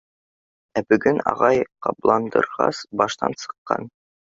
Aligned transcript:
Ә 0.81 0.83
бөгөн 0.93 1.21
ағай 1.33 1.61
ҡабаландырғас, 1.89 2.85
баштан 3.05 3.41
сыҡҡан. 3.45 3.93